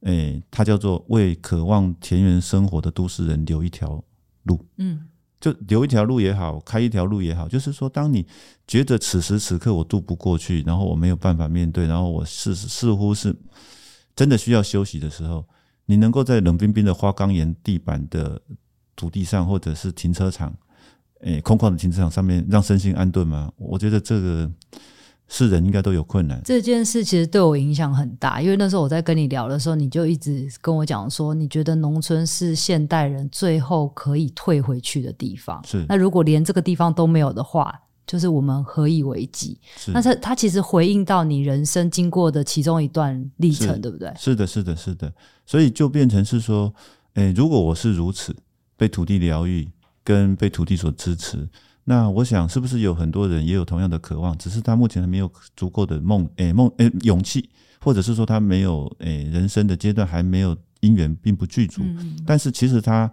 [0.02, 4.04] 诶，它叫做“为渴望田园生活的都市人留一条
[4.44, 4.64] 路”。
[4.78, 5.08] 嗯，
[5.40, 8.28] 就留一条路也好，开一条路也好，就是说，当你
[8.68, 13.36] 觉得此时此刻我渡不过去，然后我没有办法面对，然后我似似乎是
[14.16, 15.46] 真的需要休息的时候，
[15.86, 18.40] 你能够在冷冰冰的花岗岩地板的
[18.96, 20.56] 土地上，或者是停车场，
[21.22, 23.52] 诶，空旷的停车场上面，让身心安顿吗？
[23.58, 24.52] 我觉得这个。
[25.30, 26.42] 是人应该都有困难。
[26.46, 35.62] 这件事其实对我影响很大，因为那时候我在跟你聊的时候，你就一直跟我讲说，你觉得农村是现代人最后可以退回去的地方。
[35.66, 35.86] 是。
[35.90, 37.74] 那如果连这个地方都没有的话，
[38.06, 39.60] 就是我们何以为继？
[39.76, 39.92] 是。
[39.92, 44.10] 那它它其实回应到你人生经过的其中一段历程，对不对？
[44.18, 45.14] 是的，是的，是的。
[45.46, 46.74] 所以就变成是说，
[47.16, 48.34] 诶，如果我是如此
[48.78, 49.68] 被土地疗愈，
[50.06, 51.50] 跟被土地所支持。
[51.90, 54.38] 那我想，是不是有很多人也有同样的渴望？
[54.38, 61.82] 只是他目前还没有足够的梦，诶、欸、梦，诶、欸、勇气，或者是说他没有，诶、欸、人生的阶段还没有因缘并不具足。
[61.84, 63.10] 嗯、但是其实他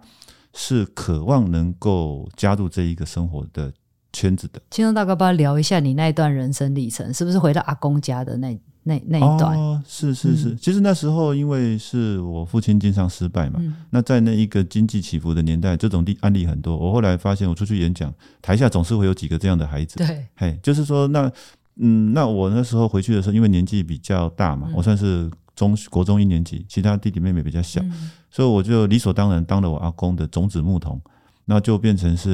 [0.53, 3.71] 是渴望能够加入这一个生活的
[4.11, 4.61] 圈子的。
[4.71, 8.59] 青松大哥，帮他聊一下你那一段人生历程，是不是回到阿公家的那？
[8.87, 16.77] 那那一段哦，是是是，其实那时候因为是我父亲经商失败嘛，嗯、那在那一个经济起伏的年代，这种例案例很多。
[16.77, 19.95] 我后来发现，我出去演讲，台下总是会有几个这样的孩子。
[19.97, 21.31] 对，嘿，就是说，那
[21.77, 31.01] 嗯，那我那时候回去的时候，因为年纪比较大嘛，嗯、我算是中国中一年级，其他弟弟妹妹比较小，嗯、所以我就理所当然当了我阿公的种子牧童，
[31.45, 32.33] 那就变成是，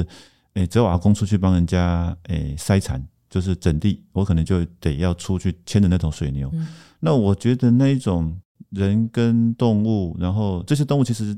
[0.52, 3.02] 诶、欸，只有阿公出去帮人家诶筛产。
[3.32, 6.50] 欸就是整地，我可能就得要出去牵着那头水牛。
[6.52, 6.68] 嗯、
[7.00, 11.34] 那我觉得那一种人跟动物，然后这些动物其实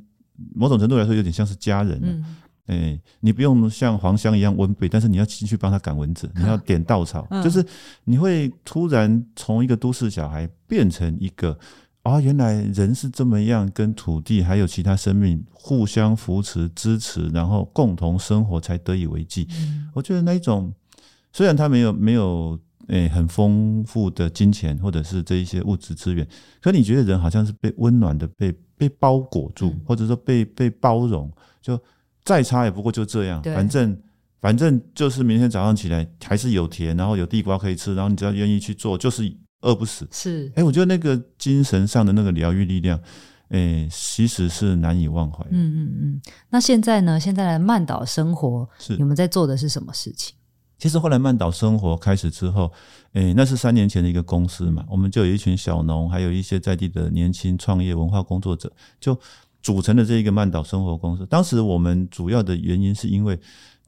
[0.54, 2.00] 某种程度来说有点像是家人。
[2.02, 2.24] 嗯，
[2.66, 7.64] 欸、你不用像黄香一样温背，但是你要进去帮他赶蚊子，你要点稻草，嗯、就是
[8.02, 11.56] 你会突然从一个都市小孩变成一个
[12.02, 19.46] 啊、哦，原来人是这么样，跟土地还有其他生命互相扶持、支持，然后共同生活才得以为继。
[19.52, 20.74] 嗯、我觉得那一种，
[21.34, 26.26] 虽然他没有没有诶、欸、很丰富的金钱或者是这一些物质资源，
[26.62, 31.78] 可你觉得人好像是被温暖的被被包裹住，嗯、或者说被被包容，就
[32.24, 33.94] 再差也不过就这样，反正
[34.40, 39.36] 反正就是明天早上起来还是有田，然后有地瓜可以吃，然后你只要愿意去做，就是。
[39.64, 42.98] 饿不死是，哎、欸，我觉得那个精神上的那个疗愈力量，
[43.48, 45.42] 哎、欸，其实是难以忘怀。
[45.48, 46.20] 嗯嗯嗯。
[46.50, 47.18] 那现在呢？
[47.18, 48.68] 现在的曼岛生活，
[48.98, 50.36] 你们在做的是什么事情？
[50.78, 52.70] 其实后来曼岛生活开始之后，
[53.12, 59.18] 哎、欸，那是三年前的一个公司嘛，我们就有一群小农，还有一些在地的年轻创业文化工作者，就
[59.62, 61.24] 组成了这一个曼岛生活公司。
[61.26, 63.38] 当时我们主要的原因是因为。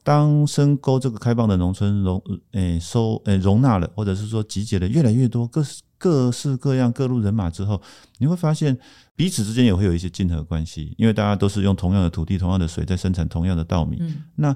[0.03, 2.17] 当深沟这个开放的农村容
[2.53, 7.81] 诶、欸、收诶、欸、容纳了，或者是说集结了越来越多各式各式各样各路人马之后，
[8.19, 8.77] 你会发现
[9.17, 13.97] 彼此之间也会有一些竞合关系，因为大家都是用同样的土地、同样的水在生产同样的稻米。
[13.99, 14.55] 嗯、那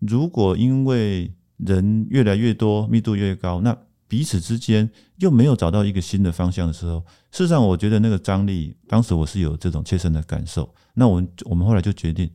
[0.00, 3.76] 如果因为人越来越多，密度越高，那
[4.08, 10.74] 彼此之间又没有找到一个新的方向的时候，事实上，我觉得那个张力，当时我是有这种切身的感受。
[10.94, 12.30] 那我们我们后来就决定。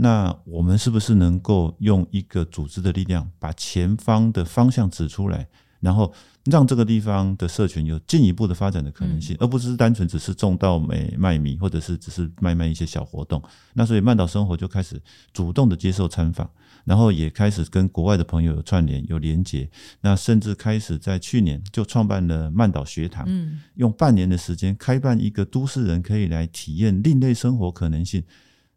[0.00, 5.48] 那我们是不是能够用一个组织的力量，把前方的方向指出来，
[5.80, 6.14] 然后
[6.44, 13.42] 让这个地方的社群有进一步的发展的可能性，而不是单纯只是种稻米卖米，或者是只是卖卖一些小活动。
[13.74, 16.48] 那所以慢岛生活就开始主动的接受参访，
[16.88, 19.68] 然后也开始跟国外的朋友有串联、有连结。
[20.00, 23.28] 那甚至开始在去年就创办了曼岛学堂，
[23.74, 28.24] 用半年的时间开办一个都市人可以来体验另类生活可能性。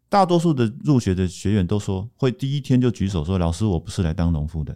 [0.09, 4.75] 大多数的入学的学员都说，会第一天就举手说：“老师，我不是来当农夫的，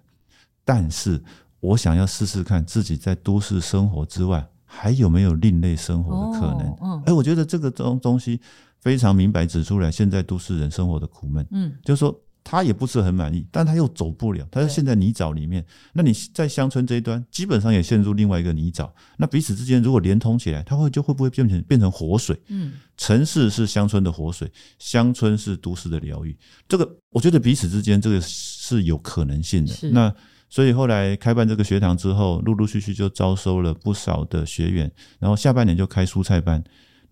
[0.64, 1.22] 但是
[1.60, 8.40] 我想要试试看自己在都市生活之外，还有没有另类生活的可能。”嗯，哎，我觉得这个东东西
[8.80, 11.46] 非常明白指出来，现在都市人生活的苦闷。
[11.52, 12.18] 嗯，就是说。
[12.48, 15.66] 他也不是很满意，但他又走不了，他是陷在泥沼里面。
[15.94, 18.88] 那你在乡村这一端，基本上也陷入另外一个泥沼。
[19.18, 22.40] 那彼此之间如果连通起来，它会就会不会变成变成活水？
[22.50, 26.38] 嗯，城市是乡村的活水，乡村是都市的疗愈。
[26.70, 29.74] 这个我觉得彼此之间这个是有可能性的。
[29.90, 30.14] 那
[30.48, 36.64] 所以后来开办这个学堂之后，陆陆续续就招收了不少的学员，然后下半年就开蔬菜班。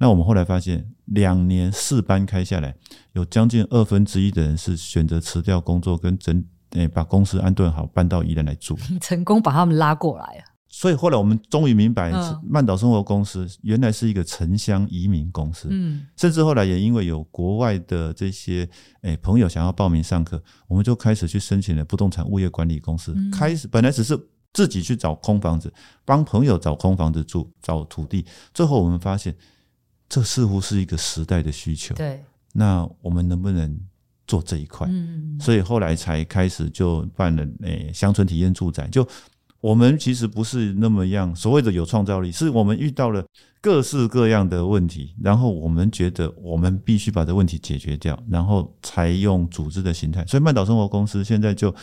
[0.04, 2.76] 那我们后来发现，两年四班开下来，
[3.14, 10.44] 有将近二分之一的人是选择辞掉工作，跟整诶把公司安顿好，搬到宜兰来住， 成功把他们拉过来啊。
[10.68, 12.12] 所以后来我们终于明白，
[12.46, 15.70] 曼岛生活公司原来是一个城乡移民公司。
[15.72, 18.68] 嗯，甚至后来也因为有国外的这些
[19.04, 24.20] 诶朋友想要报名上课，我们就开始去申请了不动产物业管理公司，开始本来只是
[24.52, 29.34] 自己去找空房子，帮朋友找空房子住，找土地，最后我们发现。
[30.14, 31.96] 这似乎是一个时代的需求。
[31.96, 33.76] 对，那我们能不能
[34.28, 34.86] 做这一块？
[34.88, 38.88] 嗯，所以后来才开始就办了诶乡村体验住宅。
[38.90, 39.08] 就
[39.60, 43.26] 我们其实不是那么样所谓的有创造力，是我们遇到了
[43.60, 50.24] 各式各样的问题，然后我们觉得我们必须把这问题解决掉，然后才用组织的形态。
[50.28, 51.74] 所以曼岛生活公司现在就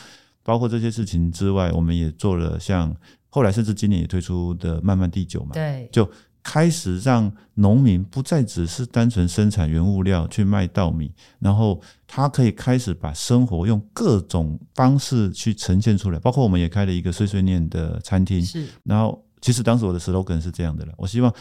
[0.44, 2.94] 包括这些事情之外，我们也做了像
[3.28, 5.50] 后来甚至今年也推出的慢慢第九嘛。
[5.52, 6.08] 对，就。
[6.42, 16.18] 开始让农民不再只是单纯生产原物料去卖稻米，然后他可以开始把生活用各种方式去呈现出来。
[16.18, 18.66] 包括我们也开了一个碎碎念的餐厅，是。
[18.85, 21.33] 然后其实当时我的 slogan 是这样的了，我希望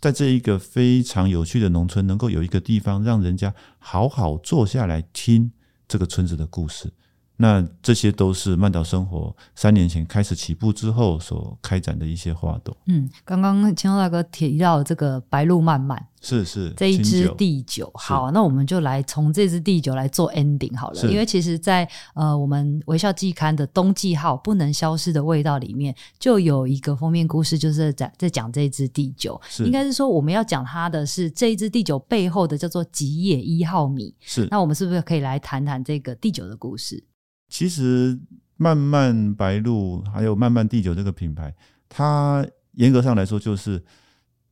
[0.00, 5.50] 在这一个非常有趣的农村，能够有一个地方让人家好好坐下来听
[5.86, 6.92] 这个村子的故事。
[7.40, 12.76] 那这些都是曼岛生活三年前开始起步之后所开展的一些花朵。
[12.86, 17.88] 嗯，刚刚千秋大哥提到这个白露漫漫，是是这一支地酒。
[17.94, 21.00] 好，那我们就来从这支地酒来做 ending 好了。
[21.02, 29.40] 因为其实在，在呃我们微笑季刊的冬季号不能消失的味道里面，就有一个封面故事，就是在在讲这支地酒。
[29.48, 34.12] 是应该是说我们要讲它的是这一支地酒背后的叫做吉野一号米。
[34.18, 37.04] 是，那我们是不是可以来谈谈这个地酒的故事？
[37.48, 38.18] 其实，
[38.56, 41.54] 慢慢白露还有慢慢地酒这个品牌，
[41.88, 43.82] 它严格上来说就是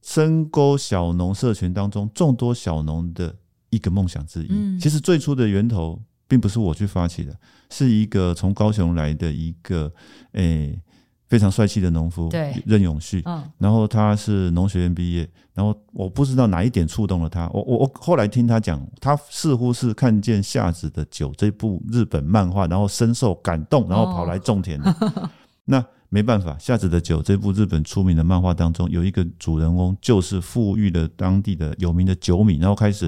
[0.02, 3.36] 深沟小农社群当中众多小农的
[3.70, 4.48] 一个梦想之一。
[4.50, 7.38] 嗯、其实最初的源头并不是我去发起的，
[7.70, 9.92] 是一个从高雄来的一个
[10.32, 10.42] 诶。
[10.42, 10.82] 欸
[11.28, 12.54] 非常帅气的农夫，对。
[12.64, 24.90] 任永旭，嗯，然后他是农学院毕业，然后我不知道哪一点触动了他，我我我后来听他讲，他似乎是看见夏子的酒这部日本漫画，然后深受感动，然后跑来种田的。
[24.90, 25.28] 哦、
[25.66, 33.04] 那没办法，夏子的酒这部日本出名的漫画当中，有一个主人翁就是富裕的当地的有名的酒米，然后开始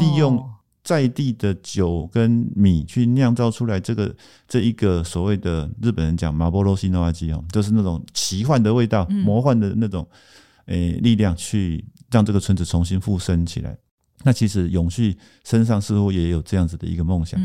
[0.00, 0.44] 利用
[0.82, 4.14] 在地的酒跟米去酿造出来这个
[4.48, 10.06] 这一个所谓的日本人讲马波罗西诺瓦基哦，就是那种奇幻的味道、魔幻的那种
[10.66, 13.76] 诶力量，去让这个村子重新复生起来。
[14.22, 17.40] 那其实永续身上似乎也有这样子的一个梦想。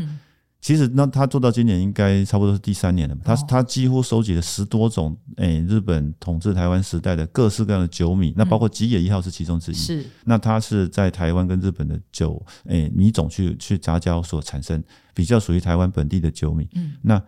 [0.58, 3.16] 其实，那他做到今年应该差不多是第三年了。
[3.22, 9.74] 他他几乎收集了十多种，诶、欸，日本统治台湾时代的各式各样的酒米，那包括吉野一号是其中之一。
[9.74, 14.82] 是，那他是在台湾跟日本的酒，诶、欸，米种去去杂交所产生，
[15.14, 16.68] 比较属于台湾本地的酒米。
[16.74, 17.22] 嗯，那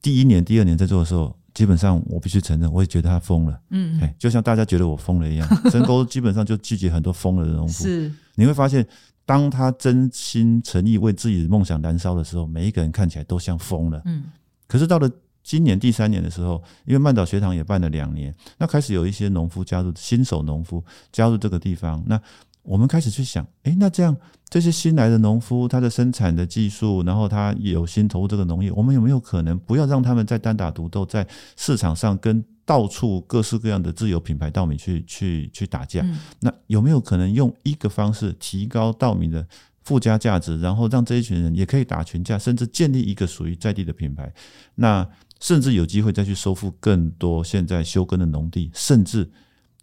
[0.00, 3.60] 第一年、第二年在做的时候，基本上我必须承认，我也觉得他疯了。
[3.70, 7.82] 嗯，哎，就像大家觉得我疯了一样，深沟基本上就聚集很多疯了的农夫。
[7.82, 8.86] 是，你会发现。
[9.26, 14.00] 当他真心诚意为自己的梦想燃烧的时候，每一个人看起来都像疯了。
[14.06, 14.24] 嗯，
[14.68, 15.10] 可是到了
[15.42, 22.20] 今年第三年的时候，因为曼岛学堂也办了两年，那开始有一些农夫加入，新手农夫加入这个地方，那
[22.62, 24.16] 我们开始去想，诶，那这样
[24.48, 39.46] 这些新来的农夫，他的生产的技术，然后他有心投入这个农业，我们有没有可能不要让他们再单打独斗，在市场上跟到处各式各样的自有品牌稻米去去去打架，嗯，那有没有可能用一个方式提高稻米的
[39.84, 44.30] 附加价值，然后让这一群人也可以打群架，甚至建立一个属于在地的品牌？
[44.74, 45.08] 那
[45.38, 49.30] 甚至有机会再去收复更多现在休耕的农地，甚至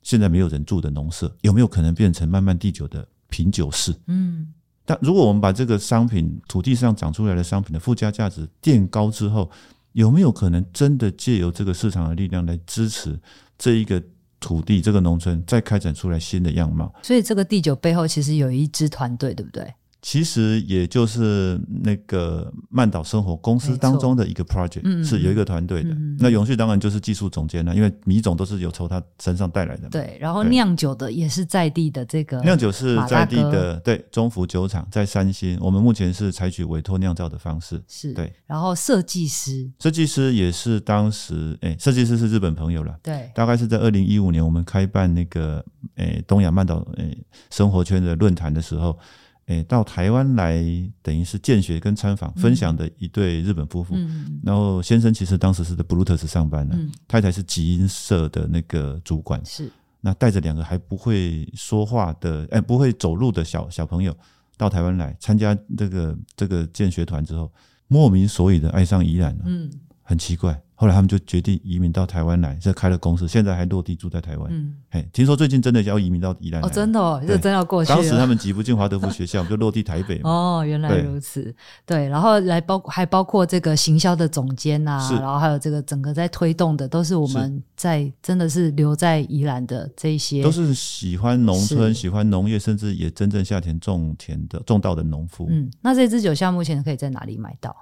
[0.02, 3.96] 现在没有人住的农舍，有没有可能变成慢慢地久的品酒室？
[4.08, 4.54] 嗯，
[4.84, 9.50] 但如果我们把这个商品土地上长出来的商品的附加价值垫高之后，
[9.94, 13.20] 有没有可能真的借由这个市场的力量来支持
[13.58, 14.04] 这一个
[14.40, 16.94] 土地、这个农村再开展出来新的样貌？
[17.02, 19.74] 所以这个第九背后其实有一支团队，对不对？
[20.06, 25.96] 其实也就是那个曼岛生活公司当中的一个 project，是有一个团队的。
[26.20, 29.88] 那永续当然就是技术总监了，因为米总都是有从他身上带来的。
[29.88, 35.58] 对，然后酿酒的也是在地的这个酿酒是在地的，对，中福酒厂在三星。
[35.62, 38.34] 我们目前是采取委托酿造的方式，是对。
[38.46, 45.64] 然后设计师，设计师也是当时，哎，设计师是日本朋友了，对，大概是在二零一五年我们开办那个，
[45.96, 47.16] 哎，东亚曼岛，哎，
[47.50, 49.00] 生活圈的论坛的时候。
[49.48, 50.64] 诶，到台湾来
[51.02, 59.70] 等于是见学跟参访分享的一对日本夫妇，嗯，然后先生其实当时是在 Bluetooth 上班的，嗯，太太是集英社的那个主管，是，
[60.00, 64.16] 那带着两个还不会说话的，诶，不会走路的小小朋友
[64.56, 67.52] 到台湾来参加这个这个见学团之后，
[67.88, 69.70] 莫名所以的爱上宜兰了，嗯，
[70.04, 70.62] 很奇怪。
[70.76, 74.52] 后来他们就决定移民到台湾来，这开了公司，现在还落地住在台湾。
[74.52, 76.62] 嗯，嘿，听说最近真的要移民到宜兰。
[76.62, 77.90] 哦，真的哦，这真要过去。
[77.90, 80.20] 当时他们挤不进华德福学校，就落地台北。
[80.26, 81.44] 哦，原来如此。
[81.86, 95.48] 对，对，然后来包还包括这个行销的总监啊，然后还有这个整个在推动的，都是我们在真的是留在宜兰的这一些，都是喜欢农村、喜欢农业，甚至也真正下田种田的种稻的农夫。
[95.50, 97.74] 嗯，那这支酒项目前可以在哪里买到？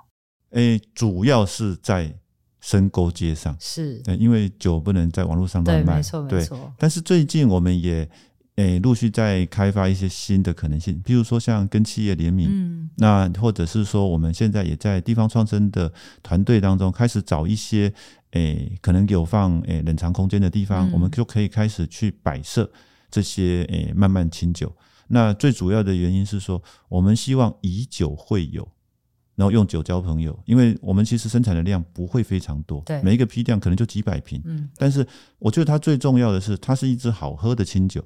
[0.51, 2.15] 诶，主要是在。
[2.63, 6.71] 深沟街上是，对，因为酒不能在网络上乱卖，没错，没错。
[6.77, 8.07] 但是最近我们也
[8.57, 15.91] 诶陆续在开发一些新的可能性，比如说像跟企业联名，嗯，那或者是说我们现在也在地方创生的
[16.21, 17.91] 团队当中开始找一些
[18.33, 22.71] 诶可能有放诶冷藏空间的地方，嗯，我们就可以开始去摆设
[23.09, 24.71] 这些诶慢慢清酒。
[25.07, 28.69] 那最主要的原因是说，我们希望以酒会友。
[29.41, 35.03] 然后用酒交朋友，因为我们其实生产的量不会非常多，对，每一个批量可能就几百瓶，嗯，但是
[35.39, 38.05] 我觉得它最重要的是，它是一支好喝的清酒，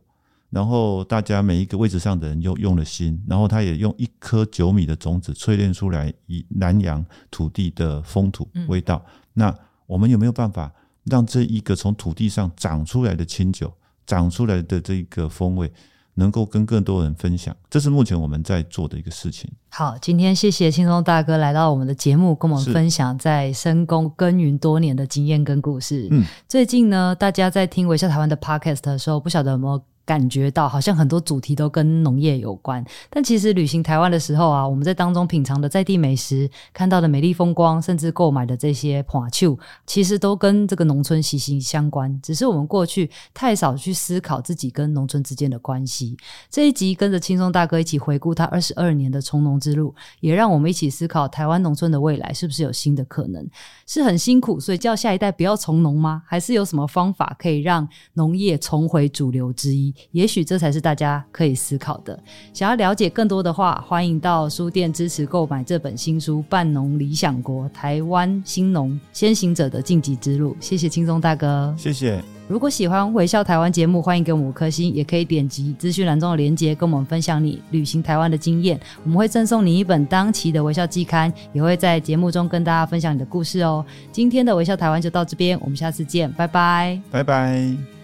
[0.49, 10.71] 然后大家每一个位置上的人又用了心，然后他也用一颗酒米的种子淬炼出来以南洋土地的风土味道，嗯，那我们有没有办法
[11.03, 13.73] 让这一个从土地上长出来的清酒，
[14.07, 15.69] 长出来的这个风味？
[16.15, 19.49] 能够跟更多人分享，这是目前我们在做的一个事情。
[19.69, 26.07] 好，今天谢谢轻松大哥来到我们的节目，跟我们分享在深宫耕耘多年的经验跟故事。
[26.11, 42.21] 嗯，最近呢，大家在听微笑台湾的 Podcast 的时候，不晓得有没有感觉到好像很多主题都跟农业有关，但其实旅行台湾的时候啊，我们在当中品尝的在地美食、看到的美丽风光，甚至购买的这些花球，其实都跟这个农村息息相关。
[42.21, 46.15] 只是我们过去太少去思考自己跟农村之间的关系。
[46.51, 53.43] 这一集跟着轻松大哥一起回顾他二十二年的从农之路，也让我们一起思考台湾农村的未来是不是有新的可能？
[53.87, 56.21] 是很辛苦，所以叫下一代不要从农吗？
[56.27, 59.94] 还是有什么方法可以让农业重回主流之一？
[60.11, 62.17] 也许这才是大家可以思考的。
[62.53, 70.53] 想要了解更多的话，欢迎到书店支持购买这本新书《半农理想国：台湾新农先行者的晋级之路》。
[70.59, 72.23] 谢谢青松大哥，谢谢。
[72.47, 78.79] 如果喜欢微笑台湾节目，欢迎给我们五颗星，也可以点击资讯栏中的链接，跟我们分享你旅行台湾的经验。
[79.03, 83.83] 我们会赠送你一本当期的微笑季刊，也会在节目中跟大家分享你的故事哦。
[84.11, 87.94] 今天的微笑台湾就到这边，我们下次见，拜拜，拜拜。